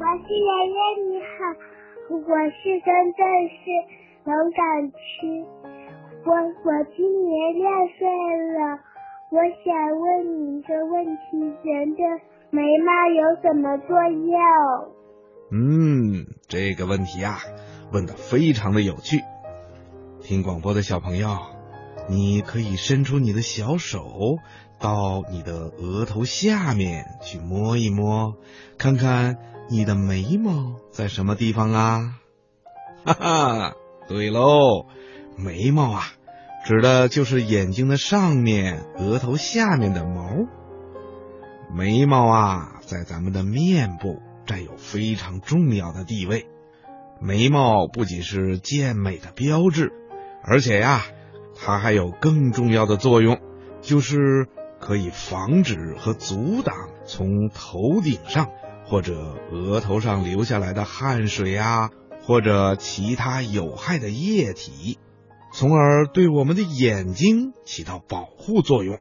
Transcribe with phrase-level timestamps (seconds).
[0.00, 0.80] 我是圆圆，
[1.12, 1.28] 你好，
[2.08, 3.20] 我是深圳
[3.52, 3.68] 市
[4.24, 4.64] 龙岗
[4.96, 5.44] 区，
[6.24, 7.68] 我我今年六
[7.98, 8.08] 岁
[8.56, 8.80] 了，
[9.28, 10.08] 我想问
[10.40, 11.36] 你一个问题：
[11.68, 12.00] 人的
[12.48, 14.32] 眉毛有什么作用？
[15.52, 17.36] 嗯，这个问题啊，
[17.92, 19.18] 问的非常的有趣。
[20.22, 21.28] 听广播的小朋友，
[22.08, 24.38] 你可以伸出你的小手，
[24.78, 28.34] 到你的额头下面去摸一摸，
[28.78, 29.38] 看看
[29.68, 32.16] 你的眉毛在什么地方啊？
[33.04, 33.74] 哈哈，
[34.08, 34.86] 对喽，
[35.36, 36.04] 眉毛啊，
[36.64, 40.30] 指的就是眼睛的上面、额头下面的毛。
[41.72, 46.46] 眉毛啊，在咱们的面部占有非常重要的地位。
[47.20, 49.92] 眉毛不仅是健美的标志。
[50.42, 51.02] 而且呀，
[51.62, 53.38] 它还有更重要的作用，
[53.82, 54.48] 就是
[54.80, 56.74] 可以防止和阻挡
[57.04, 58.48] 从头顶上
[58.86, 61.90] 或者额头上流下来的汗水呀，
[62.22, 64.98] 或者其他有害的液体，
[65.52, 68.98] 从而对我们的眼睛起到保护作用。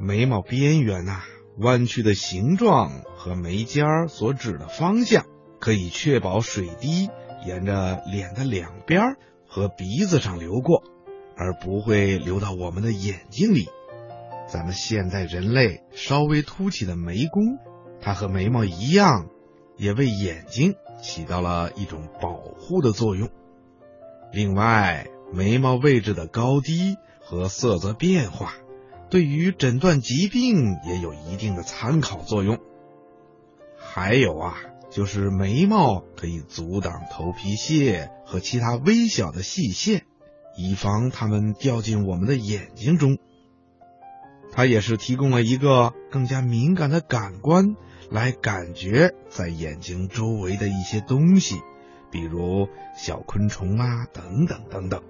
[0.00, 1.20] 眉毛边缘呐，
[1.58, 5.24] 弯曲的形状和眉尖所指的方向，
[5.60, 7.08] 可以确保水滴
[7.46, 9.16] 沿着脸的两边。
[9.48, 10.82] 和鼻子上流过，
[11.36, 13.68] 而不会流到我们的眼睛里。
[14.48, 17.58] 咱们现代人类稍微凸起的眉弓，
[18.00, 19.28] 它和眉毛一样，
[19.76, 23.28] 也为眼睛起到了一种保护的作用。
[24.32, 28.54] 另外，眉毛位置的高低和色泽变化，
[29.10, 32.58] 对于诊断疾病也有一定的参考作用。
[33.76, 34.56] 还有啊。
[34.88, 40.05] 就是眉毛可以阻挡头皮屑和其他微小的细线，
[40.56, 43.18] 以防它们掉进我们的眼睛中。
[44.52, 47.76] 它也是提供了一个更加敏感的感官，
[48.10, 51.56] 来感觉在眼睛周围的一些东西，
[52.10, 55.02] 比如小昆虫啊，等等等等。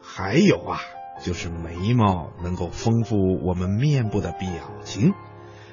[0.00, 0.78] 还有啊，
[1.22, 4.48] 就是眉毛能够丰富我们面部的表
[4.84, 5.12] 情，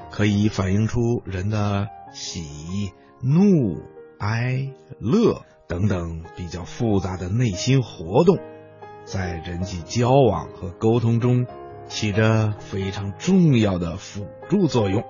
[0.10, 1.88] 可以反映出人的。
[2.12, 3.84] 喜、怒、
[4.18, 8.40] 哀、乐等等比较复杂的内心活动，
[9.06, 11.46] 在人际交往和沟通中
[11.88, 15.04] 起着非常重要的辅助作用。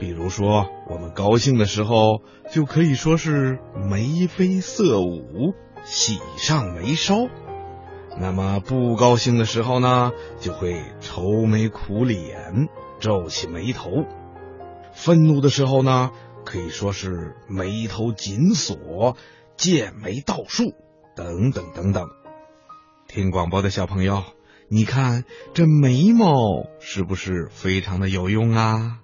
[0.00, 7.28] 比如说，我们高兴的时候，就可以说是眉飞色舞、喜上眉梢；
[8.18, 12.66] 那么不高兴的时候呢，就会愁眉苦脸、
[12.98, 13.92] 皱起眉头。
[14.92, 16.10] 愤怒的时候呢，
[16.44, 19.16] 可以说是眉头紧锁、
[19.56, 20.74] 剑眉倒竖
[21.14, 22.08] 等等等等。
[23.06, 24.24] 听广播的小朋友，
[24.68, 26.32] 你看这眉毛
[26.80, 29.01] 是不是非常的有用啊？